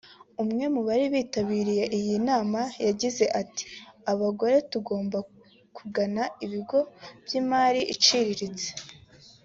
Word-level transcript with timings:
umwe 0.43 0.65
mu 0.73 0.81
bari 0.87 1.05
bitabiriye 1.15 1.85
iyi 1.97 2.15
nama 2.29 2.59
yagize 2.85 3.25
ati 3.41 3.63
“Abagore 4.11 4.55
tugomba 4.71 5.17
kugana 5.77 6.23
ibigo 6.45 6.79
by’imari 7.23 7.81
iciriritse 7.95 8.69